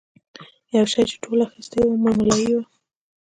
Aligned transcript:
یو 0.77 0.85
شی 0.91 1.01
چې 1.09 1.15
ټولو 1.23 1.41
اخیستی 1.49 1.79
و 1.85 1.95
مملايي 2.03 2.51
وه. 2.55 2.63